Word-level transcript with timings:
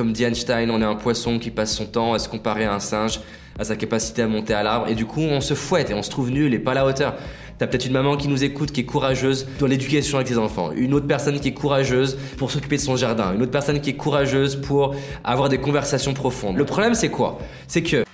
comme 0.00 0.14
dit 0.14 0.24
Einstein, 0.24 0.70
on 0.70 0.80
est 0.80 0.86
un 0.86 0.94
poisson 0.94 1.38
qui 1.38 1.50
passe 1.50 1.76
son 1.76 1.84
temps 1.84 2.14
à 2.14 2.18
se 2.18 2.26
comparer 2.26 2.64
à 2.64 2.72
un 2.72 2.80
singe, 2.80 3.20
à 3.58 3.64
sa 3.64 3.76
capacité 3.76 4.22
à 4.22 4.28
monter 4.28 4.54
à 4.54 4.62
l'arbre, 4.62 4.88
et 4.88 4.94
du 4.94 5.04
coup 5.04 5.20
on 5.20 5.42
se 5.42 5.52
fouette 5.52 5.90
et 5.90 5.94
on 5.94 6.02
se 6.02 6.08
trouve 6.08 6.30
nul 6.30 6.54
et 6.54 6.58
pas 6.58 6.70
à 6.70 6.74
la 6.74 6.86
hauteur. 6.86 7.16
T'as 7.58 7.66
peut-être 7.66 7.84
une 7.84 7.92
maman 7.92 8.16
qui 8.16 8.26
nous 8.26 8.42
écoute, 8.42 8.72
qui 8.72 8.80
est 8.80 8.84
courageuse 8.84 9.46
dans 9.58 9.66
l'éducation 9.66 10.16
avec 10.16 10.28
ses 10.28 10.38
enfants. 10.38 10.70
Une 10.74 10.94
autre 10.94 11.06
personne 11.06 11.38
qui 11.38 11.48
est 11.48 11.52
courageuse 11.52 12.16
pour 12.38 12.50
s'occuper 12.50 12.76
de 12.76 12.80
son 12.80 12.96
jardin. 12.96 13.34
Une 13.34 13.42
autre 13.42 13.50
personne 13.50 13.78
qui 13.82 13.90
est 13.90 13.96
courageuse 13.96 14.56
pour 14.56 14.94
avoir 15.22 15.50
des 15.50 15.58
conversations 15.58 16.14
profondes. 16.14 16.56
Le 16.56 16.64
problème, 16.64 16.94
c'est 16.94 17.10
quoi? 17.10 17.36
C'est 17.68 17.82
que. 17.82 18.04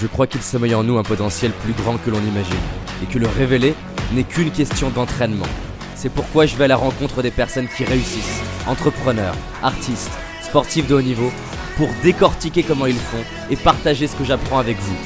Je 0.00 0.06
crois 0.06 0.28
qu'il 0.28 0.42
sommeille 0.42 0.76
en 0.76 0.84
nous 0.84 0.96
un 0.96 1.02
potentiel 1.02 1.50
plus 1.50 1.72
grand 1.72 1.96
que 1.96 2.10
l'on 2.10 2.20
imagine. 2.20 2.54
Et 3.02 3.12
que 3.12 3.18
le 3.18 3.26
révéler 3.26 3.74
n'est 4.12 4.22
qu'une 4.22 4.52
question 4.52 4.90
d'entraînement. 4.90 5.48
C'est 5.94 6.12
pourquoi 6.12 6.46
je 6.46 6.56
vais 6.56 6.64
à 6.64 6.68
la 6.68 6.76
rencontre 6.76 7.22
des 7.22 7.30
personnes 7.30 7.68
qui 7.68 7.84
réussissent, 7.84 8.42
entrepreneurs, 8.66 9.34
artistes, 9.62 10.12
sportifs 10.42 10.86
de 10.86 10.94
haut 10.94 11.02
niveau, 11.02 11.30
pour 11.76 11.88
décortiquer 12.02 12.62
comment 12.62 12.86
ils 12.86 12.94
font 12.94 13.24
et 13.50 13.56
partager 13.56 14.06
ce 14.06 14.14
que 14.14 14.24
j'apprends 14.24 14.58
avec 14.58 14.78
vous 14.78 14.96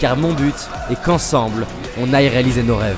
car 0.00 0.16
mon 0.16 0.32
but 0.32 0.54
est 0.90 1.00
qu'ensemble, 1.04 1.66
on 2.00 2.14
aille 2.14 2.28
réaliser 2.28 2.62
nos 2.62 2.76
rêves. 2.76 2.96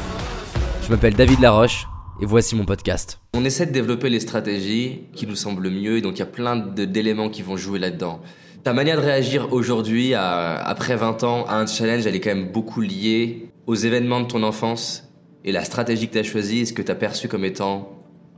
Je 0.84 0.88
m'appelle 0.88 1.14
David 1.14 1.41
Laroche 1.41 1.88
et 2.20 2.27
voici 2.27 2.55
mon 2.55 2.64
podcast. 2.64 3.19
On 3.34 3.45
essaie 3.45 3.66
de 3.66 3.72
développer 3.72 4.09
les 4.09 4.20
stratégies 4.20 5.09
qui 5.12 5.27
nous 5.27 5.34
semblent 5.34 5.69
mieux 5.69 5.97
et 5.97 6.00
donc 6.00 6.14
il 6.14 6.19
y 6.20 6.22
a 6.22 6.27
plein 6.27 6.55
d'éléments 6.56 7.28
qui 7.28 7.42
vont 7.42 7.56
jouer 7.56 7.80
là-dedans. 7.80 8.20
Ta 8.62 8.72
manière 8.72 8.98
de 8.98 9.02
réagir 9.05 9.52
aujourd'hui, 9.52 10.14
après 10.14 10.95
20 10.95 11.24
ans, 11.24 11.45
à 11.47 11.56
un 11.56 11.66
challenge, 11.66 12.06
elle 12.06 12.14
est 12.14 12.20
quand 12.20 12.34
même 12.36 12.52
beaucoup 12.52 12.80
liée 12.80 13.48
aux 13.66 13.74
événements 13.74 14.20
de 14.20 14.27
ton 14.28 14.45
enfance 14.45 15.12
et 15.45 15.52
la 15.52 15.64
stratégie 15.64 16.09
que 16.09 16.12
tu 16.12 16.19
as 16.19 16.23
choisie 16.23 16.60
et 16.60 16.64
ce 16.64 16.73
que 16.73 16.82
tu 16.82 16.91
as 16.91 16.95
perçu 16.95 17.28
comme 17.28 17.45
étant 17.45 17.91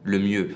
le 0.02 0.18
mieux? 0.18 0.50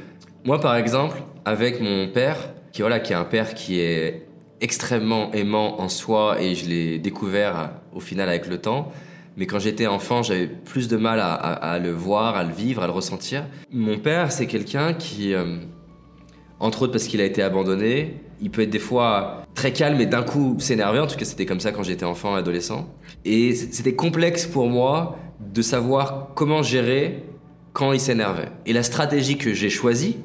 Moi, 0.45 0.61
par 0.61 0.77
exemple, 0.77 1.23
avec 1.45 1.81
mon 1.81 2.09
père, 2.09 2.55
qui, 2.73 2.83
voilà, 2.83 3.01
qui 3.01 3.13
est 3.13 3.17
un 3.17 3.25
père 3.25 3.55
qui 3.55 3.81
est 3.81 4.27
extrêmement 4.61 5.33
aimant 5.33 5.81
en 5.81 5.89
soi 5.89 6.41
et 6.41 6.55
je 6.55 6.69
l'ai 6.69 6.99
découvert 6.99 7.71
au 7.95 8.01
final 8.01 8.29
avec 8.29 8.47
le 8.47 8.59
temps. 8.59 8.93
Mais 9.37 9.47
quand 9.47 9.61
j'étais 9.61 9.87
enfant, 9.87 10.23
j'avais 10.23 10.49
plus 10.49 10.89
de 10.89 10.97
mal 10.97 11.21
à, 11.21 11.79
le 11.79 11.93
voir, 11.93 12.37
à 12.37 12.43
le 12.43 12.53
vivre, 12.53 12.83
à 12.83 12.87
le 12.87 12.93
ressentir. 12.93 13.45
Mon 13.71 13.99
père, 13.99 14.33
c'est 14.33 14.47
quelqu'un 14.47 14.95
qui, 14.95 15.33
euh, 15.33 15.59
entre 16.59 16.83
autres 16.83 16.93
parce 16.93 17.07
qu'il 17.07 17.21
a 17.21 17.25
été 17.25 17.41
abandonné, 17.41 18.17
il 18.41 18.51
peut 18.51 18.63
être 18.63 18.71
des 18.71 18.81
fois 18.81 19.45
très 19.55 19.73
calme 19.73 20.01
et 20.01 20.07
d'un 20.07 20.23
coup 20.23 20.57
s'énerver. 20.59 20.99
En 20.99 21.07
tout 21.07 21.17
cas, 21.17 21.25
c'était 21.25 21.47
comme 21.47 21.61
ça 21.61 21.71
quand 21.71 21.85
j'étais 21.85 22.05
enfant 22.05 22.35
adolescent. 22.35 22.93
Et 23.25 23.55
c'était 23.55 23.95
complexe 23.95 24.45
pour 24.47 24.69
moi 24.69 25.17
de 25.41 25.63
savoir 25.63 26.29
comment 26.35 26.63
gérer 26.63 27.25
quand 27.73 27.93
il 27.93 28.01
s'énervait. 28.01 28.51
Et 28.67 28.73
la 28.73 28.83
stratégie 28.83 29.39
que 29.39 29.55
j'ai 29.55 29.71
choisie, 29.71 30.17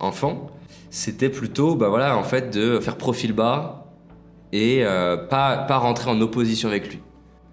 enfant, 0.00 0.48
c'était 0.90 1.28
plutôt, 1.28 1.74
bah 1.74 1.88
voilà, 1.88 2.16
en 2.16 2.24
fait, 2.24 2.50
de 2.50 2.80
faire 2.80 2.96
profil 2.96 3.32
bas, 3.32 3.82
et 4.52 4.80
euh, 4.84 5.16
pas, 5.16 5.56
pas 5.56 5.78
rentrer 5.78 6.10
en 6.10 6.20
opposition 6.20 6.68
avec 6.68 6.88
lui. 6.90 7.00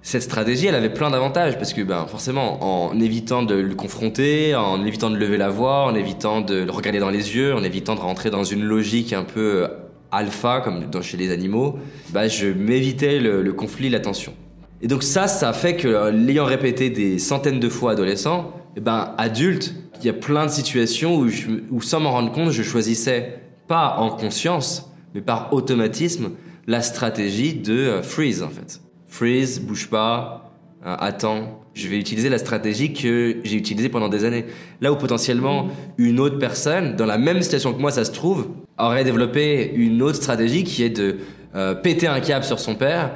Cette 0.02 0.22
stratégie, 0.22 0.68
elle 0.68 0.76
avait 0.76 0.94
plein 0.94 1.10
d'avantages 1.10 1.58
parce 1.58 1.74
que 1.74 1.82
ben, 1.82 2.06
forcément, 2.08 2.90
en 2.90 2.98
évitant 3.00 3.44
de 3.44 3.56
le 3.56 3.76
confronter, 3.76 4.56
en 4.56 4.86
évitant 4.86 5.10
de 5.10 5.18
lever 5.18 5.38
la 5.38 5.50
voix, 5.50 5.86
en 5.86 5.96
évitant 5.96 6.40
de 6.42 6.64
le 6.64 6.72
regarder 6.72 7.00
dans 7.00 7.10
les 7.10 7.36
yeux, 7.36 7.54
en 7.54 7.64
évitant 7.64 7.96
de 7.96 8.00
rentrer 8.00 8.30
dans 8.30 8.46
une 8.46 8.64
logique 8.64 9.12
un 9.12 9.24
peu 9.24 9.68
alpha 10.12 10.62
comme 10.62 10.86
dans, 10.90 11.02
chez 11.02 11.18
les 11.18 11.32
animaux, 11.32 11.80
bah, 12.12 12.28
je 12.28 12.48
m'évitais 12.48 13.20
le, 13.20 13.52
conflit, 13.54 13.90
la 13.90 14.00
tension. 14.00 14.34
Et 14.82 14.88
donc 14.88 15.04
ça, 15.04 15.28
ça 15.28 15.54
fait 15.54 15.76
que 15.76 15.88
euh, 15.88 16.12
l'ayant 16.12 16.46
répété 16.46 16.90
des 16.90 17.20
centaines 17.20 17.60
de 17.60 17.70
fois 17.70 17.92
adolescent, 17.92 18.54
eh 18.78 18.80
ben 18.80 19.14
adulte, 19.18 19.76
il 20.00 20.06
y 20.06 20.10
a 20.10 20.14
plein 20.14 20.46
de 20.46 20.52
situations 20.52 21.18
où, 21.18 21.82
sans 21.82 22.00
m'en 22.00 22.12
rendre 22.12 22.32
compte, 22.32 22.52
je 22.52 22.64
choisissais 22.64 23.42
pas 23.68 23.96
en 23.98 24.10
conscience, 24.10 24.92
mais 25.14 25.22
par 25.22 25.54
automatisme, 25.54 26.32
la 26.68 26.82
stratégie 26.82 27.54
de 27.54 27.74
euh, 27.74 28.02
freeze 28.02 28.42
en 28.42 28.50
fait. 28.50 28.80
Freeze, 29.08 29.60
bouge 29.60 29.90
pas, 29.90 30.54
euh, 30.86 30.96
attends. 31.00 31.60
Je 31.74 31.88
vais 31.88 31.98
utiliser 31.98 32.30
la 32.30 32.38
stratégie 32.38 32.94
que 32.94 33.38
j'ai 33.44 33.56
utilisée 33.56 33.90
pendant 33.90 34.10
des 34.10 34.26
années. 34.26 34.46
Là 34.82 34.92
où 34.92 34.96
potentiellement 34.96 35.68
une 35.98 36.20
autre 36.20 36.38
personne, 36.38 36.96
dans 36.96 37.06
la 37.06 37.18
même 37.18 37.42
situation 37.42 37.74
que 37.74 37.80
moi, 37.80 37.92
ça 37.92 38.06
se 38.06 38.12
trouve, 38.12 38.50
aurait 38.78 39.04
développé 39.04 39.72
une 39.76 40.02
autre 40.02 40.16
stratégie 40.16 40.64
qui 40.64 40.84
est 40.84 40.90
de 40.90 41.18
euh, 41.56 41.76
péter 41.76 42.08
un 42.08 42.20
câble 42.20 42.44
sur 42.44 42.60
son 42.60 42.76
père 42.76 43.12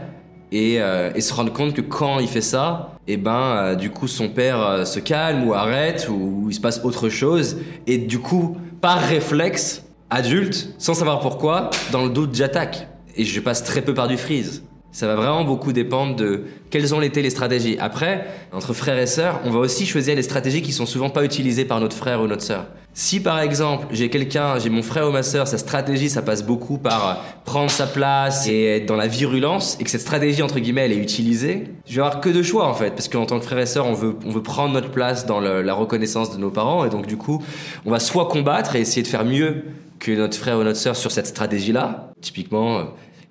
et, 0.53 0.79
se 1.21 1.33
rendre 1.33 1.51
compte 1.51 1.73
que 1.73 1.81
quand 1.81 2.19
il 2.19 2.27
fait 2.27 2.41
ça, 2.41 2.91
et 3.07 3.13
eh 3.13 3.17
ben 3.17 3.75
du 3.75 3.89
coup 3.89 4.07
son 4.07 4.29
père 4.29 4.87
se 4.87 4.99
calme 4.99 5.47
ou 5.47 5.53
arrête 5.53 6.07
ou, 6.09 6.43
ou 6.43 6.49
il 6.49 6.53
se 6.53 6.61
passe 6.61 6.79
autre 6.85 7.09
chose 7.09 7.57
et 7.85 7.97
du 7.97 8.19
coup 8.19 8.57
par 8.79 8.99
réflexe 8.99 9.83
adulte, 10.09 10.73
sans 10.77 10.93
savoir 10.93 11.19
pourquoi, 11.19 11.71
dans 11.91 12.03
le 12.03 12.09
doute 12.09 12.35
j'attaque 12.35 12.87
et 13.15 13.25
je 13.25 13.39
passe 13.39 13.63
très 13.63 13.81
peu 13.81 13.93
par 13.93 14.07
du 14.07 14.17
freeze. 14.17 14.63
Ça 14.93 15.07
va 15.07 15.15
vraiment 15.15 15.43
beaucoup 15.43 15.73
dépendre 15.73 16.15
de 16.15 16.43
quelles 16.69 16.93
ont 16.93 17.01
été 17.01 17.23
les 17.23 17.31
stratégies. 17.31 17.77
Après, 17.79 18.27
entre 18.51 18.73
frères 18.73 18.99
et 18.99 19.07
sœurs, 19.07 19.41
on 19.43 19.49
va 19.49 19.57
aussi 19.57 19.87
choisir 19.87 20.15
les 20.15 20.21
stratégies 20.21 20.61
qui 20.61 20.71
sont 20.71 20.85
souvent 20.85 21.09
pas 21.09 21.25
utilisées 21.25 21.65
par 21.65 21.79
notre 21.79 21.97
frère 21.97 22.21
ou 22.21 22.27
notre 22.27 22.43
sœur. 22.43 22.67
Si 22.93 23.19
par 23.19 23.39
exemple, 23.39 23.87
j'ai 23.89 24.11
quelqu'un, 24.11 24.59
j'ai 24.59 24.69
mon 24.69 24.83
frère 24.83 25.07
ou 25.07 25.11
ma 25.11 25.23
sœur, 25.23 25.47
sa 25.47 25.57
stratégie, 25.57 26.11
ça 26.11 26.21
passe 26.21 26.43
beaucoup 26.43 26.77
par 26.77 27.09
euh, 27.09 27.13
prendre 27.43 27.71
sa 27.71 27.87
place 27.87 28.47
et 28.47 28.65
être 28.65 28.85
dans 28.85 28.95
la 28.95 29.07
virulence, 29.07 29.77
et 29.79 29.83
que 29.83 29.89
cette 29.89 30.01
stratégie, 30.01 30.43
entre 30.43 30.59
guillemets, 30.59 30.85
elle 30.85 30.91
est 30.91 31.01
utilisée, 31.01 31.63
je 31.87 31.95
vais 31.95 32.01
avoir 32.01 32.21
que 32.21 32.29
deux 32.29 32.43
choix 32.43 32.67
en 32.67 32.75
fait, 32.75 32.91
parce 32.91 33.09
qu'en 33.09 33.25
tant 33.25 33.39
que 33.39 33.45
frère 33.45 33.57
et 33.57 33.65
sœur, 33.65 33.87
on 33.87 33.93
veut, 33.93 34.15
on 34.27 34.29
veut 34.29 34.43
prendre 34.43 34.75
notre 34.75 34.91
place 34.91 35.25
dans 35.25 35.39
la 35.39 35.73
reconnaissance 35.73 36.31
de 36.31 36.37
nos 36.37 36.51
parents, 36.51 36.85
et 36.85 36.91
donc 36.91 37.07
du 37.07 37.17
coup, 37.17 37.43
on 37.87 37.89
va 37.89 37.99
soit 37.99 38.27
combattre 38.27 38.75
et 38.75 38.81
essayer 38.81 39.01
de 39.01 39.07
faire 39.07 39.25
mieux 39.25 39.63
que 39.97 40.11
notre 40.11 40.37
frère 40.37 40.59
ou 40.59 40.63
notre 40.63 40.77
sœur 40.77 40.95
sur 40.95 41.11
cette 41.11 41.27
stratégie-là. 41.27 42.11
Typiquement, 42.21 42.77
euh, 42.77 42.83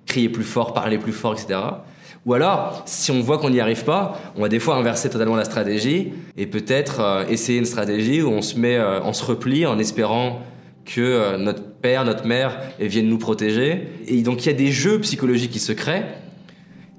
crier 0.05 0.29
plus 0.29 0.43
fort, 0.43 0.73
parler 0.73 0.97
plus 0.97 1.11
fort, 1.11 1.33
etc. 1.33 1.59
Ou 2.25 2.33
alors, 2.33 2.83
si 2.85 3.11
on 3.11 3.21
voit 3.21 3.37
qu'on 3.37 3.49
n'y 3.49 3.59
arrive 3.59 3.83
pas, 3.83 4.19
on 4.35 4.41
va 4.41 4.49
des 4.49 4.59
fois 4.59 4.75
inverser 4.75 5.09
totalement 5.09 5.35
la 5.35 5.45
stratégie 5.45 6.13
et 6.37 6.47
peut-être 6.47 7.01
euh, 7.01 7.25
essayer 7.27 7.59
une 7.59 7.65
stratégie 7.65 8.21
où 8.21 8.29
on 8.29 8.41
se 8.41 8.57
met, 8.57 8.77
euh, 8.77 9.01
on 9.03 9.13
se 9.13 9.25
replie 9.25 9.65
en 9.65 9.77
espérant 9.77 10.41
que 10.85 11.37
notre 11.37 11.63
père, 11.63 12.03
notre 12.03 12.25
mère 12.25 12.59
viennent 12.79 13.07
nous 13.07 13.17
protéger. 13.17 13.87
Et 14.07 14.21
donc 14.21 14.43
il 14.43 14.47
y 14.47 14.49
a 14.49 14.57
des 14.57 14.71
jeux 14.71 14.99
psychologiques 14.99 15.51
qui 15.51 15.59
se 15.59 15.71
créent 15.71 16.03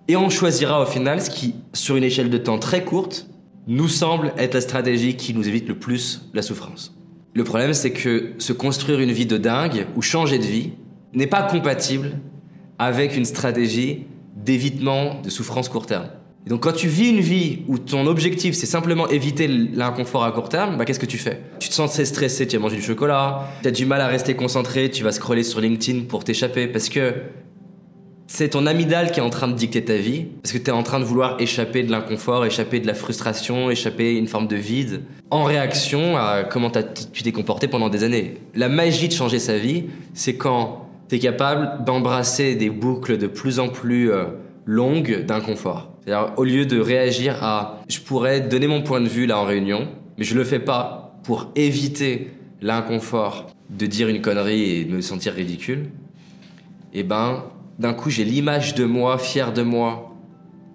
et 0.07 0.17
on 0.17 0.29
choisira 0.29 0.83
au 0.83 0.87
final 0.87 1.21
ce 1.23 1.31
qui, 1.31 1.55
sur 1.73 1.97
une 1.97 2.05
échelle 2.05 2.29
de 2.29 2.39
temps 2.39 2.59
très 2.59 2.85
courte, 2.85 3.27
nous 3.67 3.89
semble 3.89 4.35
être 4.37 4.55
la 4.55 4.61
stratégie 4.61 5.17
qui 5.17 5.33
nous 5.33 5.49
évite 5.49 5.67
le 5.67 5.79
plus 5.79 6.29
la 6.35 6.43
souffrance. 6.43 6.95
Le 7.33 7.43
problème, 7.43 7.73
c'est 7.73 7.91
que 7.91 8.33
se 8.39 8.53
construire 8.53 9.01
une 9.01 9.13
vie 9.13 9.27
de 9.27 9.39
dingue 9.39 9.87
ou 9.97 10.03
changer 10.03 10.39
de 10.39 10.45
vie 10.45 10.73
n'est 11.15 11.27
pas 11.27 11.43
compatible 11.43 12.13
avec 12.79 13.17
une 13.17 13.25
stratégie 13.25 14.05
d'évitement 14.37 15.21
de 15.23 15.31
souffrance 15.31 15.69
court 15.69 15.87
terme. 15.87 16.09
Et 16.47 16.51
donc 16.51 16.63
quand 16.63 16.73
tu 16.73 16.89
vis 16.89 17.09
une 17.09 17.21
vie 17.21 17.61
où 17.69 17.79
ton 17.79 18.07
objectif 18.07 18.55
c'est 18.55 18.67
simplement 18.67 19.09
éviter 19.09 19.49
l'inconfort 19.49 20.25
à 20.25 20.33
court 20.33 20.49
terme, 20.49 20.77
bah, 20.77 20.85
qu'est-ce 20.85 21.01
que 21.01 21.07
tu 21.07 21.19
fais? 21.19 21.41
Tu 21.59 21.69
te 21.69 21.75
sens 21.75 21.93
très 21.93 22.05
stressé, 22.05 22.47
tu 22.47 22.57
vas 22.57 22.63
manger 22.63 22.77
du 22.77 22.83
chocolat, 22.83 23.49
tu 23.63 23.69
as 23.69 23.71
du 23.71 23.87
mal 23.87 24.01
à 24.01 24.07
rester 24.07 24.35
concentré, 24.35 24.91
tu 24.91 25.05
vas 25.05 25.13
scroller 25.13 25.43
sur 25.43 25.61
LinkedIn 25.61 26.03
pour 26.03 26.25
t'échapper 26.25 26.67
parce 26.67 26.89
que 26.89 27.15
c'est 28.27 28.49
ton 28.51 28.67
amygdale 28.67 29.13
qui 29.13 29.21
est 29.21 29.23
en 29.23 29.31
train 29.31 29.49
de 29.49 29.53
dicter 29.53 29.85
ta 29.85 29.97
vie, 29.97 30.25
parce 30.43 30.53
que 30.53 30.59
tu 30.59 30.65
es 30.65 30.73
en 30.73 30.83
train 30.83 30.99
de 30.99 31.05
vouloir 31.05 31.37
échapper 31.41 31.83
de 31.83 31.91
l'inconfort, 31.91 32.45
échapper 32.45 32.81
de 32.81 32.87
la 32.87 32.95
frustration, 32.95 33.71
échapper 33.71 34.17
à 34.17 34.19
une 34.19 34.29
forme 34.29 34.49
de 34.49 34.57
vide, 34.57 35.03
en 35.31 35.45
réaction 35.45 36.17
à 36.17 36.43
comment 36.43 36.71
tu 36.71 37.23
t'es 37.23 37.33
comporté 37.33 37.69
pendant 37.69 37.91
des 37.91 38.03
années. 38.03 38.35
La 38.55 38.69
magie 38.69 39.09
de 39.09 39.13
changer 39.13 39.39
sa 39.39 39.59
vie, 39.59 39.85
c'est 40.15 40.37
quand 40.37 40.84
capable 41.19 41.85
d'embrasser 41.85 42.55
des 42.55 42.71
boucles 42.71 43.19
de 43.19 43.27
plus 43.27 43.59
en 43.59 43.69
plus 43.69 44.11
euh, 44.11 44.25
longues 44.67 45.25
d'inconfort. 45.25 45.93
C'est-à-dire, 46.05 46.33
au 46.37 46.45
lieu 46.45 46.67
de 46.67 46.79
réagir 46.79 47.43
à 47.43 47.81
je 47.89 48.01
pourrais 48.01 48.41
donner 48.41 48.67
mon 48.67 48.83
point 48.83 49.01
de 49.01 49.09
vue 49.09 49.27
là 49.27 49.39
en 49.39 49.45
réunion, 49.45 49.89
mais 50.19 50.25
je 50.25 50.35
le 50.35 50.45
fais 50.45 50.59
pas 50.59 51.19
pour 51.23 51.51
éviter 51.57 52.31
l'inconfort 52.61 53.47
de 53.71 53.87
dire 53.87 54.09
une 54.09 54.21
connerie 54.21 54.63
et 54.63 54.85
de 54.85 54.95
me 54.95 55.01
sentir 55.01 55.33
ridicule, 55.33 55.91
eh 56.93 57.03
ben, 57.03 57.45
d'un 57.79 57.93
coup, 57.93 58.11
j'ai 58.11 58.25
l'image 58.25 58.75
de 58.75 58.85
moi, 58.85 59.19
fier 59.19 59.53
de 59.53 59.63
moi, 59.63 60.15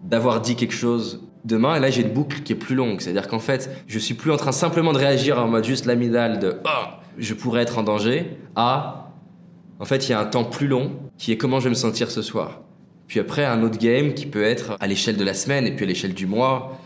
d'avoir 0.03 0.41
dit 0.41 0.55
quelque 0.55 0.73
chose 0.73 1.23
demain, 1.45 1.75
et 1.75 1.79
là, 1.79 1.89
j'ai 1.89 2.01
une 2.01 2.13
boucle 2.13 2.41
qui 2.41 2.53
est 2.53 2.57
plus 2.57 2.75
longue. 2.75 2.99
C'est-à-dire 2.99 3.27
qu'en 3.27 3.39
fait, 3.39 3.69
je 3.87 3.99
suis 3.99 4.13
plus 4.13 4.31
en 4.31 4.37
train 4.37 4.51
simplement 4.51 4.91
de 4.91 4.97
réagir 4.97 5.39
en 5.39 5.47
mode 5.47 5.63
juste 5.63 5.85
l'amidale 5.85 6.39
de 6.39 6.57
oh, 6.65 6.89
je 7.17 7.33
pourrais 7.33 7.61
être 7.61 7.77
en 7.77 7.83
danger, 7.83 8.37
à 8.55 9.08
en 9.81 9.85
fait, 9.85 10.09
il 10.09 10.11
y 10.11 10.13
a 10.13 10.19
un 10.19 10.25
temps 10.25 10.43
plus 10.43 10.67
long 10.67 10.91
qui 11.17 11.31
est 11.31 11.37
comment 11.37 11.61
je 11.61 11.65
vais 11.65 11.69
me 11.69 11.75
sentir 11.75 12.11
ce 12.11 12.21
soir. 12.21 12.59
Puis 13.07 13.21
après, 13.21 13.45
un 13.45 13.63
autre 13.63 13.79
game 13.79 14.13
qui 14.13 14.25
peut 14.25 14.43
être 14.43 14.75
à 14.81 14.87
l'échelle 14.87 15.15
de 15.15 15.23
la 15.23 15.33
semaine 15.33 15.65
et 15.65 15.73
puis 15.73 15.85
à 15.85 15.87
l'échelle 15.87 16.13
du 16.13 16.27
mois.« 16.27 16.77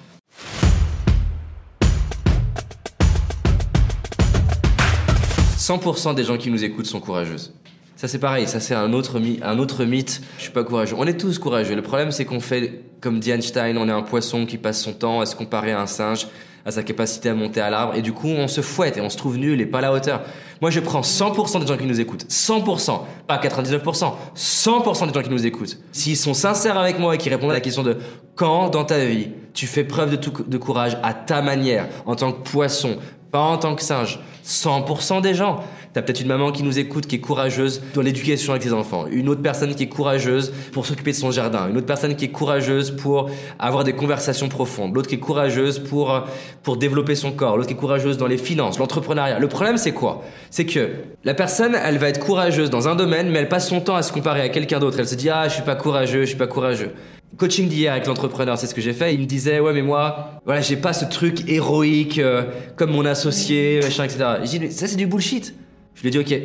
100% 5.57 6.13
des 6.13 6.23
gens 6.23 6.37
qui 6.37 6.51
nous 6.51 6.63
écoutent 6.63 6.85
sont 6.85 6.99
courageuses. 6.99 7.55
Ça 7.95 8.07
c'est 8.07 8.19
pareil, 8.19 8.47
ça 8.47 8.59
c'est 8.59 8.75
un 8.75 8.93
autre, 8.93 9.19
un 9.41 9.57
autre 9.57 9.85
mythe. 9.85 10.21
Je 10.37 10.43
suis 10.43 10.51
pas 10.51 10.63
courageux. 10.63 10.95
On 10.99 11.07
est 11.07 11.17
tous 11.17 11.39
courageux. 11.39 11.73
Le 11.73 11.81
problème 11.81 12.11
c'est 12.11 12.25
qu'on 12.25 12.41
fait, 12.41 12.83
comme 13.01 13.19
dit 13.19 13.31
Einstein, 13.31 13.75
on 13.77 13.87
est 13.87 13.93
un 13.93 14.03
poisson 14.03 14.45
qui 14.45 14.57
passe 14.57 14.79
son 14.79 14.93
temps 14.93 15.19
à 15.21 15.25
se 15.25 15.35
comparer 15.35 15.71
à 15.71 15.81
un 15.81 15.87
singe, 15.87 16.27
à 16.65 16.71
sa 16.71 16.83
capacité 16.83 17.29
à 17.29 17.33
monter 17.33 17.61
à 17.61 17.69
l'arbre, 17.69 17.95
et 17.95 18.01
du 18.01 18.13
coup 18.13 18.27
on 18.27 18.47
se 18.47 18.61
fouette 18.61 18.97
et 18.97 19.01
on 19.01 19.09
se 19.09 19.17
trouve 19.17 19.37
nul 19.37 19.59
et 19.61 19.65
pas 19.65 19.79
à 19.79 19.81
la 19.81 19.93
hauteur. 19.93 20.21
Moi 20.61 20.71
je 20.71 20.79
prends 20.79 21.01
100% 21.01 21.59
des 21.59 21.67
gens 21.67 21.77
qui 21.77 21.85
nous 21.85 21.99
écoutent, 21.99 22.25
100%, 22.25 23.01
pas 23.27 23.37
99%, 23.37 24.13
100% 24.35 25.07
des 25.07 25.13
gens 25.13 25.21
qui 25.21 25.29
nous 25.29 25.45
écoutent. 25.45 25.77
S'ils 25.91 26.17
sont 26.17 26.33
sincères 26.33 26.77
avec 26.77 26.99
moi 26.99 27.15
et 27.15 27.17
qui 27.17 27.29
répondent 27.29 27.51
à 27.51 27.55
la 27.55 27.61
question 27.61 27.83
de 27.83 27.97
quand 28.35 28.69
dans 28.69 28.85
ta 28.85 29.03
vie 29.05 29.29
tu 29.53 29.67
fais 29.67 29.83
preuve 29.83 30.11
de, 30.11 30.15
tout, 30.15 30.43
de 30.45 30.57
courage 30.57 30.97
à 31.03 31.13
ta 31.13 31.41
manière, 31.41 31.87
en 32.05 32.15
tant 32.15 32.31
que 32.31 32.49
poisson, 32.49 32.97
pas 33.31 33.41
en 33.41 33.57
tant 33.57 33.75
que 33.75 33.81
singe? 33.81 34.19
100% 34.45 35.21
des 35.21 35.33
gens. 35.33 35.61
T'as 35.93 36.01
peut-être 36.01 36.21
une 36.21 36.27
maman 36.27 36.51
qui 36.51 36.63
nous 36.63 36.79
écoute, 36.79 37.05
qui 37.05 37.17
est 37.17 37.19
courageuse 37.19 37.81
dans 37.93 38.01
l'éducation 38.01 38.53
avec 38.53 38.63
ses 38.63 38.73
enfants. 38.73 39.05
Une 39.11 39.29
autre 39.29 39.43
personne 39.43 39.75
qui 39.75 39.83
est 39.83 39.89
courageuse 39.89 40.51
pour 40.71 40.87
s'occuper 40.87 41.11
de 41.11 41.15
son 41.15 41.29
jardin. 41.29 41.69
Une 41.69 41.77
autre 41.77 41.85
personne 41.85 42.15
qui 42.15 42.25
est 42.25 42.29
courageuse 42.29 42.89
pour 42.91 43.29
avoir 43.59 43.83
des 43.83 43.93
conversations 43.93 44.49
profondes. 44.49 44.95
L'autre 44.95 45.07
qui 45.07 45.15
est 45.15 45.19
courageuse 45.19 45.77
pour, 45.77 46.23
pour 46.63 46.77
développer 46.77 47.13
son 47.13 47.31
corps. 47.31 47.57
L'autre 47.57 47.67
qui 47.67 47.75
est 47.75 47.77
courageuse 47.77 48.17
dans 48.17 48.25
les 48.25 48.39
finances, 48.39 48.79
l'entrepreneuriat. 48.79 49.37
Le 49.37 49.47
problème, 49.47 49.77
c'est 49.77 49.93
quoi? 49.93 50.23
C'est 50.49 50.65
que 50.65 50.89
la 51.23 51.35
personne, 51.35 51.75
elle 51.75 51.99
va 51.99 52.09
être 52.09 52.19
courageuse 52.19 52.71
dans 52.71 52.87
un 52.87 52.95
domaine, 52.95 53.29
mais 53.29 53.39
elle 53.39 53.49
passe 53.49 53.69
son 53.69 53.79
temps 53.79 53.95
à 53.95 54.01
se 54.01 54.11
comparer 54.11 54.41
à 54.41 54.49
quelqu'un 54.49 54.79
d'autre. 54.79 54.97
Elle 54.99 55.07
se 55.07 55.15
dit, 55.15 55.29
ah, 55.29 55.47
je 55.47 55.53
suis 55.53 55.63
pas 55.63 55.75
courageux, 55.75 56.21
je 56.21 56.29
suis 56.29 56.37
pas 56.37 56.47
courageux 56.47 56.91
coaching 57.37 57.67
d'hier 57.67 57.91
avec 57.91 58.05
l'entrepreneur, 58.05 58.59
c'est 58.59 58.67
ce 58.67 58.75
que 58.75 58.81
j'ai 58.81 58.93
fait. 58.93 59.13
Il 59.13 59.21
me 59.21 59.25
disait, 59.25 59.59
ouais, 59.59 59.73
mais 59.73 59.81
moi, 59.81 60.39
voilà, 60.45 60.61
j'ai 60.61 60.77
pas 60.77 60.93
ce 60.93 61.05
truc 61.05 61.49
héroïque 61.49 62.19
euh, 62.19 62.43
comme 62.75 62.91
mon 62.91 63.05
associé, 63.05 63.79
machin, 63.81 64.03
etc. 64.03 64.25
J'ai 64.43 64.59
dit, 64.59 64.71
ça, 64.71 64.87
c'est 64.87 64.95
du 64.95 65.07
bullshit. 65.07 65.55
Je 65.95 66.01
lui 66.01 66.09
ai 66.09 66.11
dit, 66.11 66.19
ok, 66.19 66.41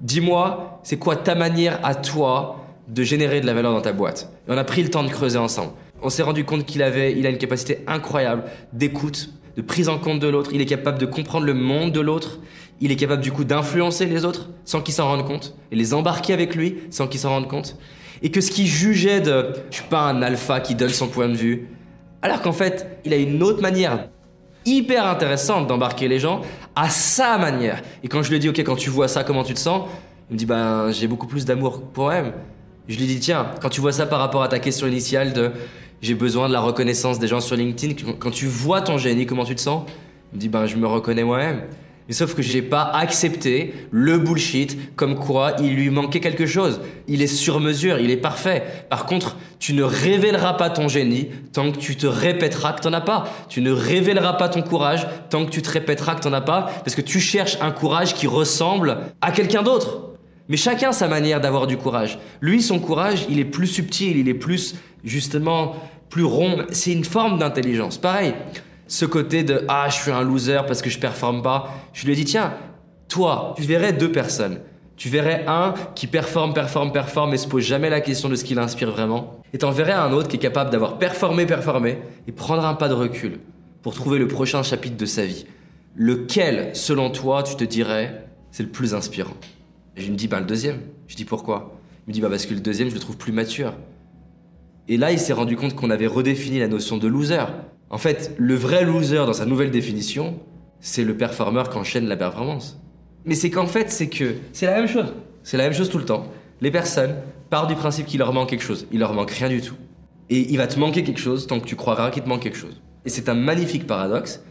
dis-moi, 0.00 0.80
c'est 0.82 0.98
quoi 0.98 1.16
ta 1.16 1.34
manière 1.34 1.80
à 1.82 1.94
toi 1.94 2.60
de 2.88 3.02
générer 3.02 3.40
de 3.40 3.46
la 3.46 3.54
valeur 3.54 3.72
dans 3.72 3.80
ta 3.80 3.92
boîte? 3.92 4.30
Et 4.46 4.52
on 4.52 4.56
a 4.56 4.64
pris 4.64 4.82
le 4.82 4.90
temps 4.90 5.04
de 5.04 5.08
creuser 5.08 5.38
ensemble. 5.38 5.72
On 6.02 6.10
s'est 6.10 6.22
rendu 6.22 6.44
compte 6.44 6.66
qu'il 6.66 6.82
avait, 6.82 7.12
il 7.12 7.26
a 7.26 7.30
une 7.30 7.38
capacité 7.38 7.78
incroyable 7.86 8.44
d'écoute, 8.72 9.30
de 9.56 9.62
prise 9.62 9.88
en 9.88 9.98
compte 9.98 10.20
de 10.20 10.28
l'autre. 10.28 10.50
Il 10.52 10.60
est 10.60 10.66
capable 10.66 10.98
de 10.98 11.06
comprendre 11.06 11.46
le 11.46 11.54
monde 11.54 11.92
de 11.92 12.00
l'autre. 12.00 12.40
Il 12.80 12.92
est 12.92 12.96
capable 12.96 13.22
du 13.22 13.32
coup 13.32 13.44
d'influencer 13.44 14.06
les 14.06 14.24
autres 14.24 14.50
sans 14.64 14.82
qu'ils 14.82 14.94
s'en 14.94 15.06
rendent 15.06 15.26
compte 15.26 15.56
et 15.70 15.76
les 15.76 15.94
embarquer 15.94 16.32
avec 16.32 16.54
lui 16.54 16.78
sans 16.90 17.06
qu'ils 17.06 17.20
s'en 17.20 17.30
rendent 17.30 17.48
compte 17.48 17.78
et 18.22 18.30
que 18.30 18.40
ce 18.40 18.50
qu'il 18.50 18.66
jugeait 18.66 19.20
de 19.20 19.52
je 19.70 19.76
suis 19.76 19.88
pas 19.88 20.00
un 20.00 20.22
alpha 20.22 20.60
qui 20.60 20.74
donne 20.74 20.88
son 20.88 21.08
point 21.08 21.28
de 21.28 21.34
vue, 21.34 21.68
alors 22.22 22.40
qu'en 22.40 22.52
fait, 22.52 22.98
il 23.04 23.12
a 23.12 23.16
une 23.16 23.42
autre 23.42 23.60
manière 23.60 24.08
hyper 24.66 25.06
intéressante 25.06 25.66
d'embarquer 25.66 26.08
les 26.08 26.18
gens 26.18 26.40
à 26.74 26.88
sa 26.88 27.38
manière. 27.38 27.82
Et 28.02 28.08
quand 28.08 28.22
je 28.22 28.30
lui 28.30 28.36
ai 28.36 28.38
dit, 28.38 28.48
ok, 28.48 28.58
quand 28.60 28.76
tu 28.76 28.90
vois 28.90 29.08
ça, 29.08 29.24
comment 29.24 29.44
tu 29.44 29.54
te 29.54 29.58
sens? 29.58 29.88
Il 30.30 30.34
me 30.34 30.38
dit, 30.38 30.46
ben, 30.46 30.90
j'ai 30.90 31.06
beaucoup 31.06 31.26
plus 31.26 31.44
d'amour 31.44 31.82
pour 31.82 32.04
moi-même. 32.04 32.32
Je 32.88 32.96
lui 32.96 33.04
ai 33.04 33.06
dit, 33.06 33.20
tiens, 33.20 33.50
quand 33.60 33.68
tu 33.68 33.80
vois 33.80 33.92
ça 33.92 34.06
par 34.06 34.18
rapport 34.18 34.42
à 34.42 34.48
ta 34.48 34.58
question 34.58 34.86
initiale 34.86 35.32
de 35.32 35.52
j'ai 36.02 36.14
besoin 36.14 36.48
de 36.48 36.52
la 36.52 36.60
reconnaissance 36.60 37.18
des 37.18 37.28
gens 37.28 37.40
sur 37.40 37.56
LinkedIn, 37.56 38.12
quand 38.18 38.30
tu 38.30 38.46
vois 38.46 38.82
ton 38.82 38.98
génie, 38.98 39.24
comment 39.24 39.44
tu 39.44 39.54
te 39.54 39.60
sens? 39.60 39.84
Il 40.32 40.36
me 40.36 40.40
dit, 40.40 40.48
ben, 40.48 40.66
je 40.66 40.76
me 40.76 40.86
reconnais 40.86 41.24
moi-même. 41.24 41.62
Mais 42.06 42.14
sauf 42.14 42.34
que 42.34 42.42
j'ai 42.42 42.60
pas 42.60 42.82
accepté 42.82 43.74
le 43.90 44.18
bullshit 44.18 44.94
comme 44.94 45.14
quoi 45.14 45.52
il 45.58 45.74
lui 45.74 45.88
manquait 45.88 46.20
quelque 46.20 46.44
chose. 46.44 46.82
Il 47.08 47.22
est 47.22 47.26
sur 47.26 47.60
mesure, 47.60 47.98
il 47.98 48.10
est 48.10 48.18
parfait. 48.18 48.62
Par 48.90 49.06
contre, 49.06 49.36
tu 49.58 49.72
ne 49.72 49.82
révéleras 49.82 50.54
pas 50.54 50.68
ton 50.68 50.86
génie 50.86 51.28
tant 51.54 51.72
que 51.72 51.78
tu 51.78 51.96
te 51.96 52.06
répéteras 52.06 52.74
que 52.74 52.82
t'en 52.82 52.92
as 52.92 53.00
pas. 53.00 53.24
Tu 53.48 53.62
ne 53.62 53.72
révéleras 53.72 54.34
pas 54.34 54.50
ton 54.50 54.60
courage 54.60 55.06
tant 55.30 55.46
que 55.46 55.50
tu 55.50 55.62
te 55.62 55.70
répéteras 55.70 56.16
que 56.16 56.20
t'en 56.20 56.32
as 56.34 56.42
pas 56.42 56.70
parce 56.84 56.94
que 56.94 57.00
tu 57.00 57.20
cherches 57.20 57.56
un 57.62 57.70
courage 57.70 58.12
qui 58.12 58.26
ressemble 58.26 58.98
à 59.22 59.32
quelqu'un 59.32 59.62
d'autre. 59.62 60.10
Mais 60.50 60.58
chacun 60.58 60.92
sa 60.92 61.08
manière 61.08 61.40
d'avoir 61.40 61.66
du 61.66 61.78
courage. 61.78 62.18
Lui, 62.42 62.60
son 62.60 62.78
courage, 62.80 63.24
il 63.30 63.38
est 63.38 63.46
plus 63.46 63.66
subtil, 63.66 64.18
il 64.18 64.28
est 64.28 64.34
plus, 64.34 64.74
justement, 65.02 65.76
plus 66.10 66.24
rond. 66.24 66.66
C'est 66.70 66.92
une 66.92 67.04
forme 67.04 67.38
d'intelligence. 67.38 67.96
Pareil 67.96 68.34
ce 68.86 69.04
côté 69.04 69.42
de 69.44 69.64
ah 69.68 69.88
je 69.88 69.94
suis 69.94 70.10
un 70.10 70.22
loser 70.22 70.60
parce 70.66 70.82
que 70.82 70.90
je 70.90 70.98
performe 70.98 71.42
pas. 71.42 71.74
Je 71.92 72.04
lui 72.04 72.12
ai 72.12 72.16
dit 72.16 72.24
tiens, 72.24 72.54
toi, 73.08 73.54
tu 73.56 73.62
verrais 73.62 73.92
deux 73.92 74.12
personnes. 74.12 74.60
Tu 74.96 75.08
verrais 75.08 75.44
un 75.48 75.74
qui 75.94 76.06
performe, 76.06 76.54
performe, 76.54 76.92
performe 76.92 77.34
et 77.34 77.36
se 77.36 77.48
pose 77.48 77.64
jamais 77.64 77.90
la 77.90 78.00
question 78.00 78.28
de 78.28 78.36
ce 78.36 78.44
qui 78.44 78.54
l'inspire 78.54 78.92
vraiment. 78.92 79.40
Et 79.52 79.58
t'en 79.58 79.72
verrais 79.72 79.92
un 79.92 80.12
autre 80.12 80.28
qui 80.28 80.36
est 80.36 80.40
capable 80.40 80.70
d'avoir 80.70 80.98
performé, 80.98 81.46
performé 81.46 81.98
et 82.28 82.32
prendre 82.32 82.64
un 82.64 82.74
pas 82.74 82.88
de 82.88 82.94
recul 82.94 83.40
pour 83.82 83.94
trouver 83.94 84.18
le 84.18 84.28
prochain 84.28 84.62
chapitre 84.62 84.96
de 84.96 85.06
sa 85.06 85.26
vie. 85.26 85.46
Lequel, 85.96 86.74
selon 86.74 87.10
toi, 87.10 87.42
tu 87.42 87.56
te 87.56 87.64
dirais, 87.64 88.26
c'est 88.50 88.62
le 88.62 88.68
plus 88.68 88.94
inspirant? 88.94 89.36
Et 89.96 90.00
je 90.00 90.10
me 90.10 90.16
dis, 90.16 90.28
bah 90.28 90.40
le 90.40 90.46
deuxième. 90.46 90.80
Je 91.08 91.16
dis 91.16 91.24
pourquoi? 91.24 91.76
Il 92.06 92.10
me 92.10 92.14
dit, 92.14 92.20
bah 92.20 92.30
parce 92.30 92.46
que 92.46 92.54
le 92.54 92.60
deuxième, 92.60 92.88
je 92.88 92.94
le 92.94 93.00
trouve 93.00 93.16
plus 93.16 93.32
mature. 93.32 93.74
Et 94.86 94.96
là, 94.96 95.12
il 95.12 95.18
s'est 95.18 95.32
rendu 95.32 95.56
compte 95.56 95.74
qu'on 95.74 95.90
avait 95.90 96.06
redéfini 96.06 96.58
la 96.58 96.68
notion 96.68 96.98
de 96.98 97.08
loser. 97.08 97.46
En 97.94 97.98
fait, 97.98 98.34
le 98.38 98.56
vrai 98.56 98.84
loser 98.84 99.18
dans 99.18 99.32
sa 99.32 99.46
nouvelle 99.46 99.70
définition, 99.70 100.40
c'est 100.80 101.04
le 101.04 101.16
performeur 101.16 101.70
qui 101.70 101.78
enchaîne 101.78 102.08
la 102.08 102.16
performance. 102.16 102.82
Mais 103.24 103.36
c'est 103.36 103.50
qu'en 103.50 103.68
fait, 103.68 103.88
c'est 103.88 104.08
que 104.08 104.34
c'est 104.52 104.66
la 104.66 104.74
même 104.74 104.88
chose. 104.88 105.14
C'est 105.44 105.56
la 105.56 105.62
même 105.62 105.74
chose 105.74 105.90
tout 105.90 105.98
le 105.98 106.04
temps. 106.04 106.26
Les 106.60 106.72
personnes 106.72 107.14
partent 107.50 107.68
du 107.68 107.76
principe 107.76 108.06
qu'il 108.06 108.18
leur 108.18 108.32
manque 108.32 108.48
quelque 108.48 108.64
chose. 108.64 108.88
Il 108.90 108.98
leur 108.98 109.14
manque 109.14 109.30
rien 109.30 109.48
du 109.48 109.60
tout. 109.60 109.76
Et 110.28 110.40
il 110.40 110.56
va 110.56 110.66
te 110.66 110.76
manquer 110.76 111.04
quelque 111.04 111.20
chose 111.20 111.46
tant 111.46 111.60
que 111.60 111.66
tu 111.66 111.76
croiras 111.76 112.10
qu'il 112.10 112.24
te 112.24 112.28
manque 112.28 112.42
quelque 112.42 112.58
chose. 112.58 112.82
Et 113.04 113.10
c'est 113.10 113.28
un 113.28 113.34
magnifique 113.34 113.86
paradoxe. 113.86 114.42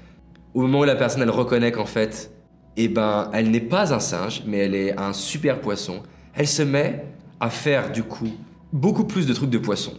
Au 0.54 0.62
moment 0.62 0.80
où 0.80 0.86
la 0.86 0.96
personne, 0.96 1.22
elle 1.22 1.30
reconnaît 1.30 1.74
qu'en 1.74 1.86
fait, 1.86 2.32
eh 2.78 2.88
ben, 2.88 3.30
elle 3.34 3.52
n'est 3.52 3.60
pas 3.60 3.94
un 3.94 4.00
singe, 4.00 4.44
mais 4.48 4.60
elle 4.60 4.74
est 4.74 4.98
un 4.98 5.12
super 5.12 5.60
poisson, 5.60 6.02
elle 6.34 6.48
se 6.48 6.64
met 6.64 7.04
à 7.42 7.50
faire 7.50 7.92
du 7.92 8.04
coup 8.04 8.32
beaucoup 8.72 9.04
plus 9.04 9.28
de 9.28 9.34
trucs 9.34 9.50
de 9.50 9.58
poisson. 9.58 9.96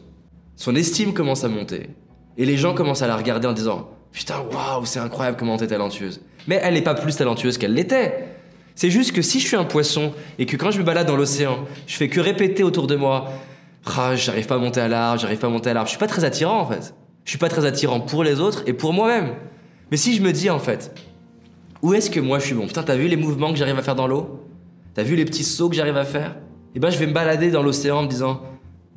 Son 0.56 0.74
estime 0.74 1.12
commence 1.12 1.44
à 1.44 1.48
monter. 1.50 1.90
Et 2.36 2.44
les 2.44 2.56
gens 2.56 2.74
commencent 2.74 3.02
à 3.02 3.06
la 3.06 3.16
regarder 3.16 3.46
en 3.46 3.52
disant 3.52 3.88
Putain, 4.12 4.36
waouh, 4.52 4.84
c'est 4.84 5.00
incroyable 5.00 5.36
comment 5.38 5.56
t'es 5.56 5.66
talentueuse. 5.66 6.20
Mais 6.46 6.60
elle 6.62 6.74
n'est 6.74 6.82
pas 6.82 6.94
plus 6.94 7.16
talentueuse 7.16 7.58
qu'elle 7.58 7.74
l'était. 7.74 8.28
C'est 8.74 8.90
juste 8.90 9.12
que 9.12 9.22
si 9.22 9.40
je 9.40 9.46
suis 9.46 9.56
un 9.56 9.64
poisson 9.64 10.12
et 10.38 10.46
que 10.46 10.56
quand 10.56 10.70
je 10.70 10.78
me 10.78 10.84
balade 10.84 11.06
dans 11.06 11.16
l'océan, 11.16 11.64
je 11.86 11.96
fais 11.96 12.08
que 12.08 12.20
répéter 12.20 12.62
autour 12.62 12.86
de 12.86 12.96
moi 12.96 13.30
ah, 13.86 14.16
j'arrive 14.16 14.46
pas 14.46 14.54
à 14.54 14.58
monter 14.58 14.80
à 14.80 14.88
l'arbre, 14.88 15.20
j'arrive 15.20 15.38
pas 15.38 15.46
à 15.46 15.50
monter 15.50 15.70
à 15.70 15.74
l'arbre, 15.74 15.86
je 15.86 15.90
suis 15.90 15.98
pas 15.98 16.06
très 16.06 16.24
attirant 16.24 16.58
en 16.58 16.66
fait. 16.66 16.94
Je 17.24 17.30
suis 17.30 17.38
pas 17.38 17.48
très 17.48 17.64
attirant 17.64 18.00
pour 18.00 18.24
les 18.24 18.40
autres 18.40 18.62
et 18.66 18.72
pour 18.72 18.92
moi-même. 18.92 19.34
Mais 19.90 19.96
si 19.96 20.16
je 20.16 20.22
me 20.22 20.32
dis 20.32 20.50
en 20.50 20.58
fait, 20.58 20.98
où 21.82 21.94
est-ce 21.94 22.10
que 22.10 22.20
moi 22.20 22.38
je 22.38 22.46
suis 22.46 22.54
bon? 22.54 22.66
Putain, 22.66 22.82
t'as 22.82 22.96
vu 22.96 23.08
les 23.08 23.16
mouvements 23.16 23.52
que 23.52 23.58
j'arrive 23.58 23.78
à 23.78 23.82
faire 23.82 23.94
dans 23.94 24.06
l'eau? 24.06 24.40
T'as 24.94 25.02
vu 25.02 25.16
les 25.16 25.24
petits 25.24 25.44
sauts 25.44 25.68
que 25.68 25.76
j'arrive 25.76 25.96
à 25.96 26.04
faire? 26.04 26.36
Eh 26.74 26.80
ben 26.80 26.90
je 26.90 26.98
vais 26.98 27.06
me 27.06 27.12
balader 27.12 27.50
dans 27.50 27.62
l'océan 27.62 27.98
en 27.98 28.02
me 28.02 28.08
disant 28.08 28.42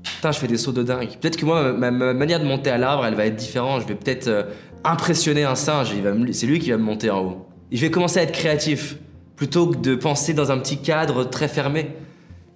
putain, 0.03 0.31
je 0.31 0.39
fais 0.39 0.47
des 0.47 0.57
sauts 0.57 0.71
de 0.71 0.83
dingue. 0.83 1.09
Peut-être 1.19 1.38
que 1.38 1.45
moi, 1.45 1.73
ma, 1.73 1.91
manière 1.91 2.39
de 2.39 2.45
monter 2.45 2.69
à 2.69 2.77
l'arbre, 2.77 3.05
elle 3.05 3.15
va 3.15 3.25
être 3.25 3.35
différente. 3.35 3.81
Je 3.81 3.88
vais 3.88 3.95
peut-être 3.95 4.27
euh, 4.27 4.44
impressionner 4.83 5.44
un 5.44 5.55
singe. 5.55 5.94
C'est 6.31 6.47
lui 6.47 6.59
qui 6.59 6.71
va 6.71 6.77
me 6.77 6.83
monter 6.83 7.09
en 7.09 7.21
haut. 7.21 7.47
je 7.71 7.81
vais 7.81 7.91
commencer 7.91 8.19
à 8.19 8.23
être 8.23 8.31
créatif 8.31 8.97
plutôt 9.35 9.67
que 9.67 9.77
de 9.77 9.95
penser 9.95 10.33
dans 10.33 10.51
un 10.51 10.57
petit 10.57 10.77
cadre 10.77 11.23
très 11.23 11.47
fermé. 11.47 11.95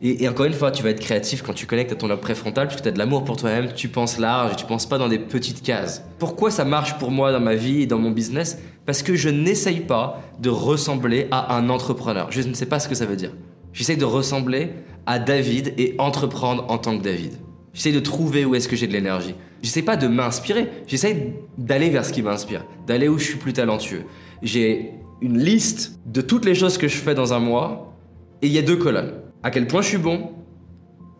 Et, 0.03 0.27
encore 0.27 0.47
une 0.47 0.53
fois, 0.53 0.71
tu 0.71 0.81
vas 0.81 0.89
être 0.89 0.99
créatif 0.99 1.43
quand 1.43 1.53
tu 1.53 1.67
connectes 1.67 1.91
à 1.91 1.95
ton 1.95 2.07
lobe 2.07 2.21
préfrontal, 2.21 2.65
parce 2.65 2.77
que 2.77 2.81
tu 2.81 2.89
as 2.89 2.91
de 2.91 2.97
l'amour 2.97 3.23
pour 3.23 3.37
toi-même, 3.37 3.71
tu 3.75 3.87
penses 3.87 4.17
large 4.17 4.53
et 4.53 4.55
tu 4.55 4.65
penses 4.65 4.87
pas 4.87 4.97
dans 4.97 5.07
des 5.07 5.19
petites 5.19 5.61
cases. 5.61 6.03
Pourquoi 6.17 6.49
ça 6.49 6.65
marche 6.65 6.97
pour 6.97 7.11
moi 7.11 7.31
dans 7.31 7.39
ma 7.39 7.53
vie 7.53 7.83
et 7.83 7.85
dans 7.85 7.99
mon 7.99 8.09
business? 8.09 8.57
Parce 8.87 9.03
que 9.03 9.13
je 9.13 9.29
n'essaye 9.29 9.81
pas 9.81 10.19
de 10.39 10.49
ressembler 10.49 11.27
à 11.29 11.55
un 11.55 11.69
entrepreneur. 11.69 12.31
Je 12.31 12.41
ne 12.41 12.55
sais 12.55 12.65
pas 12.65 12.79
ce 12.79 12.87
que 12.87 12.95
ça 12.95 13.05
veut 13.05 13.15
dire. 13.15 13.33
J'essaye 13.73 13.97
de 13.97 14.05
ressembler 14.05 14.69
à 15.05 15.19
David 15.19 15.73
et 15.77 15.95
entreprendre 15.97 16.65
en 16.69 16.77
tant 16.77 16.97
que 16.97 17.03
David. 17.03 17.33
J'essaie 17.73 17.91
de 17.91 17.99
trouver 17.99 18.45
où 18.45 18.55
est-ce 18.55 18.67
que 18.67 18.75
j'ai 18.75 18.87
de 18.87 18.93
l'énergie. 18.93 19.35
J'essaie 19.61 19.81
pas 19.81 19.95
de 19.95 20.07
m'inspirer, 20.07 20.69
j'essaie 20.87 21.35
d'aller 21.57 21.89
vers 21.89 22.03
ce 22.03 22.11
qui 22.11 22.21
m'inspire, 22.21 22.65
d'aller 22.87 23.07
où 23.07 23.17
je 23.17 23.25
suis 23.25 23.37
plus 23.37 23.53
talentueux. 23.53 24.03
J'ai 24.41 24.91
une 25.21 25.37
liste 25.37 25.99
de 26.05 26.21
toutes 26.21 26.45
les 26.45 26.55
choses 26.55 26.77
que 26.77 26.87
je 26.87 26.97
fais 26.97 27.13
dans 27.13 27.33
un 27.33 27.39
mois 27.39 27.95
et 28.41 28.47
il 28.47 28.53
y 28.53 28.57
a 28.57 28.63
deux 28.63 28.75
colonnes. 28.75 29.13
À 29.43 29.51
quel 29.51 29.67
point 29.67 29.81
je 29.81 29.87
suis 29.87 29.97
bon 29.97 30.31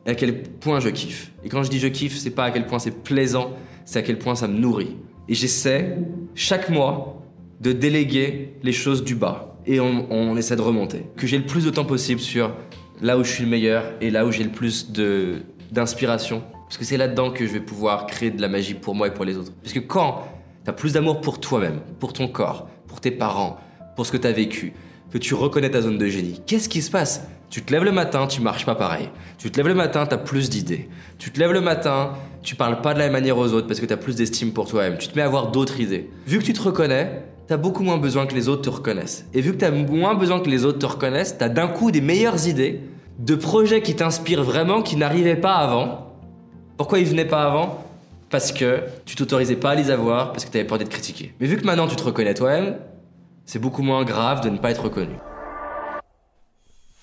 et 0.05 0.10
à 0.10 0.15
quel 0.15 0.41
point 0.43 0.79
je 0.79 0.89
kiffe. 0.89 1.31
Et 1.43 1.50
quand 1.50 1.63
je 1.63 1.70
dis 1.70 1.79
je 1.79 1.88
kiffe, 1.88 2.17
c'est 2.17 2.31
pas 2.31 2.46
à 2.46 2.51
quel 2.51 2.65
point 2.65 2.79
c'est 2.79 3.03
plaisant, 3.03 3.51
c'est 3.86 4.00
à 4.00 4.01
quel 4.01 4.17
point 4.17 4.36
ça 4.36 4.48
me 4.48 4.58
nourrit. 4.58 4.98
Et 5.29 5.36
j'essaie 5.36 5.98
chaque 6.34 6.70
mois 6.70 7.22
de 7.62 7.72
déléguer 7.72 8.55
les 8.63 8.74
choses 8.74 9.03
du 9.03 9.13
bas 9.15 9.50
et 9.65 9.80
on, 9.80 10.36
essaie 10.38 10.56
de 10.56 10.62
remonter. 10.62 11.06
Que 11.18 11.27
j'ai 11.27 11.38
le 11.38 11.46
plus 11.46 11.65
de 11.65 11.70
temps 11.70 11.86
possible 11.86 12.20
sur 12.20 12.51
là 13.01 13.18
où 13.18 13.24
je 13.24 13.32
suis 13.32 13.44
le 13.44 13.50
meilleur 13.50 13.84
et 14.01 14.10
là 14.10 14.25
où 14.25 14.32
j'ai 14.32 14.44
le 14.44 14.51
plus 14.51 14.91
d'inspiration. 15.72 16.44
Parce 16.65 16.77
que 16.77 16.86
c'est 16.86 16.98
là-dedans 16.98 17.32
que 17.32 17.46
je 17.46 17.51
vais 17.51 17.60
pouvoir 17.60 18.06
créer 18.06 18.32
de 18.32 18.41
la 18.41 18.48
magie 18.48 18.74
pour 18.74 18.96
moi 18.96 19.08
et 19.08 19.12
pour 19.12 19.25
les 19.25 19.38
autres. 19.38 19.51
Parce 19.62 19.74
que 19.74 19.80
quand 19.80 20.24
tu 20.63 20.70
as 20.70 20.74
plus 20.74 20.94
d'amour 20.94 21.22
pour 21.22 21.39
toi-même, 21.39 21.82
pour 22.00 22.13
ton 22.13 22.27
corps, 22.27 22.68
pour 22.88 23.01
tes 23.01 23.12
parents, 23.12 23.58
pour 23.96 24.06
ce 24.06 24.12
que 24.12 24.18
tu 24.18 24.27
as 24.27 24.32
vécu, 24.32 24.74
que 25.12 25.18
tu 25.18 25.34
reconnais 25.34 25.70
ta 25.70 25.82
zone 25.82 25.98
de 25.98 26.08
génie, 26.08 26.41
qu'est-ce 26.46 26.70
qui 26.70 26.82
se 26.82 26.89
passe? 26.89 27.27
Tu 27.50 27.62
te 27.62 27.74
lèves 27.74 27.84
le 27.84 27.91
matin, 27.91 28.27
tu 28.27 28.39
marches 28.39 28.65
pas 28.65 28.75
pareil. 28.75 29.10
Tu 29.38 29.51
te 29.51 29.58
lèves 29.58 29.68
le 29.68 29.75
matin, 29.75 30.06
tu 30.08 30.13
as 30.13 30.18
plus 30.18 30.50
d'idées. 30.50 30.88
Tu 31.18 31.32
te 31.32 31.39
lèves 31.39 31.51
le 31.51 31.60
matin, 31.60 32.13
tu 32.44 32.56
parles 32.56 32.80
pas 32.80 32.94
de 32.94 33.00
la 33.00 33.06
même 33.06 33.13
manière 33.13 33.38
aux 33.38 33.51
autres 33.51 33.68
parce 33.68 33.82
que 33.82 33.86
tu 33.86 33.91
as 33.91 33.98
plus 33.98 34.15
d'estime 34.15 34.53
pour 34.53 34.70
toi-même. 34.70 34.98
Tu 34.98 35.10
te 35.10 35.15
mets 35.18 35.22
à 35.22 35.25
avoir 35.25 35.51
d'autres 35.51 35.82
idées. 35.82 36.10
Vu 36.25 36.39
que 36.39 36.46
tu 36.46 36.53
te 36.53 36.62
reconnais, 36.62 37.24
tu 37.51 37.55
as 37.55 37.58
beaucoup 37.58 37.84
moins 37.84 37.98
besoin 37.98 38.27
que 38.27 38.34
les 38.34 38.48
autres 38.48 38.62
te 38.62 38.70
reconnaissent. 38.70 39.25
Et 39.34 39.41
vu 39.41 39.51
que 39.51 39.58
tu 39.58 39.65
as 39.65 39.72
moins 39.72 40.15
besoin 40.15 40.39
que 40.39 40.50
les 40.50 40.63
autres 40.63 40.79
te 40.79 40.86
reconnaissent, 40.86 41.38
tu 41.38 41.43
as 41.43 41.50
d'un 41.50 41.67
coup 41.67 41.91
des 41.91 42.00
meilleures 42.00 42.48
idées 42.48 42.79
de 43.20 43.36
projets 43.36 43.81
qui 43.81 43.93
t'inspirent 43.93 44.46
vraiment, 44.46 44.81
qui 44.81 44.96
n'arrivaient 44.96 45.36
pas 45.36 45.55
avant. 45.55 46.13
Pourquoi 46.77 47.00
ils 47.00 47.05
venaient 47.05 47.25
pas 47.25 47.43
avant? 47.43 47.84
Parce 48.29 48.53
que 48.53 48.84
tu 49.03 49.17
t'autorisais 49.17 49.58
pas 49.58 49.72
à 49.72 49.75
les 49.75 49.91
avoir 49.91 50.31
parce 50.31 50.46
que 50.46 50.50
tu 50.50 50.60
avais 50.60 50.65
peur 50.65 50.77
d'être 50.77 50.88
critiqué. 50.88 51.34
Mais 51.41 51.48
vu 51.48 51.58
que 51.58 51.65
maintenant 51.65 51.88
tu 51.88 51.98
te 51.98 52.03
reconnais 52.03 52.34
toi-même, 52.34 52.77
c'est 53.43 53.60
beaucoup 53.60 53.84
moins 53.84 54.05
grave 54.05 54.39
de 54.39 54.48
ne 54.50 54.58
pas 54.58 54.72
être 54.72 54.84
reconnu. 54.84 55.15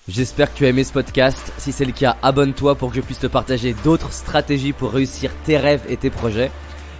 J'espère 0.07 0.51
que 0.51 0.57
tu 0.57 0.65
as 0.65 0.69
aimé 0.69 0.83
ce 0.83 0.93
podcast. 0.93 1.53
Si 1.59 1.71
c'est 1.71 1.85
le 1.85 1.91
cas, 1.91 2.17
abonne-toi 2.23 2.73
pour 2.73 2.89
que 2.89 2.95
je 2.95 3.01
puisse 3.01 3.19
te 3.19 3.27
partager 3.27 3.75
d'autres 3.83 4.11
stratégies 4.11 4.73
pour 4.73 4.93
réussir 4.93 5.29
tes 5.45 5.59
rêves 5.59 5.83
et 5.87 5.97
tes 5.97 6.09
projets. 6.09 6.49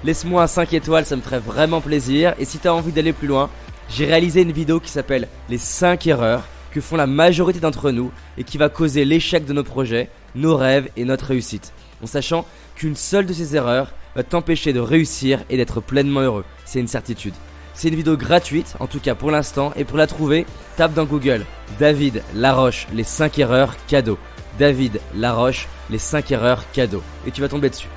Laisse-moi 0.06 0.44
un 0.44 0.48
5 0.48 0.74
étoiles, 0.74 1.06
ça 1.06 1.18
me 1.18 1.22
ferait 1.22 1.40
vraiment 1.40 1.82
plaisir. 1.82 2.34
Et 2.40 2.46
si 2.46 2.58
tu 2.58 2.70
as 2.70 2.74
envie 2.74 2.94
d'aller 2.94 3.12
plus 3.12 3.28
loin, 3.28 3.50
j'ai 3.90 4.06
réalisé 4.06 4.44
une 4.44 4.54
vidéo 4.54 4.80
qui 4.80 4.90
s'appelle 4.90 5.28
Les 5.50 5.58
5 5.58 6.08
erreurs 6.08 6.44
que 6.72 6.80
font 6.80 6.96
la 6.96 7.08
majorité 7.08 7.60
d'entre 7.60 7.92
nous 7.92 8.12
et 8.38 8.46
qui 8.46 8.58
va 8.58 8.70
causer 8.70 9.04
l'échec 9.04 9.46
de 9.46 9.52
nos 9.52 9.64
projets, 9.64 10.10
nos 10.36 10.56
rêves 10.56 10.90
et 10.96 11.04
notre 11.04 11.26
réussite. 11.26 11.74
En 12.02 12.08
sachant 12.08 12.46
qu'une 12.76 12.96
seule 12.96 13.26
de 13.26 13.34
ces 13.34 13.58
erreurs 13.58 13.92
va 14.16 14.24
t'empêcher 14.24 14.72
de 14.72 14.80
réussir 14.80 15.44
et 15.50 15.58
d'être 15.58 15.82
pleinement 15.82 16.22
heureux. 16.22 16.46
C'est 16.64 16.80
une 16.80 16.88
certitude. 16.88 17.34
C'est 17.74 17.90
une 17.90 17.96
vidéo 17.96 18.16
gratuite, 18.16 18.76
en 18.80 18.88
tout 18.88 19.00
cas 19.00 19.16
pour 19.16 19.32
l'instant, 19.32 19.74
et 19.76 19.84
pour 19.84 19.98
la 19.98 20.08
trouver, 20.08 20.46
tape 20.78 20.94
dans 20.94 21.06
Google 21.06 21.46
David 21.78 22.24
Laroche, 22.36 22.88
les 22.94 23.04
5 23.04 23.38
erreurs 23.40 23.76
cadeaux. 23.88 24.18
David 24.58 25.02
Laroche, 25.14 25.68
les 25.90 25.98
5 25.98 26.32
erreurs 26.32 26.64
cadeaux. 26.72 27.04
Et 27.28 27.32
tu 27.32 27.42
vas 27.42 27.50
tomber 27.50 27.70
dessus. 27.70 27.90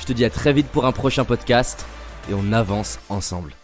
Je 0.00 0.06
te 0.06 0.12
dis 0.12 0.24
à 0.24 0.30
très 0.30 0.52
vite 0.52 0.68
pour 0.68 0.86
un 0.86 0.92
prochain 0.92 1.24
podcast, 1.24 1.84
et 2.30 2.34
on 2.34 2.52
avance 2.52 2.98
ensemble. 3.10 3.59